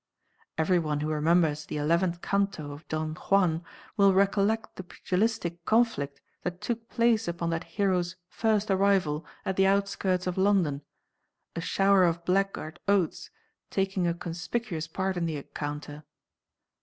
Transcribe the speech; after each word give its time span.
Everyone 0.57 1.01
who 1.01 1.09
remembers 1.09 1.67
the 1.67 1.77
eleventh 1.77 2.23
canto 2.23 2.71
of 2.71 2.87
Don 2.87 3.13
Juan 3.13 3.63
will 3.97 4.15
recollect 4.15 4.75
the 4.75 4.81
pugilistic 4.83 5.63
conflict 5.63 6.19
that 6.41 6.59
took 6.59 6.89
place 6.89 7.27
upon 7.27 7.51
that 7.51 7.65
hero's 7.65 8.15
first 8.27 8.71
arrival 8.71 9.23
at 9.45 9.57
the 9.57 9.67
outskirts 9.67 10.25
of 10.25 10.39
London, 10.39 10.81
a 11.55 11.61
shower 11.61 12.05
of 12.05 12.25
blackguard 12.25 12.79
oaths 12.87 13.29
taking 13.69 14.07
a 14.07 14.15
conspicuous 14.15 14.87
part 14.87 15.17
in 15.17 15.27
the 15.27 15.37
encounter. 15.37 16.03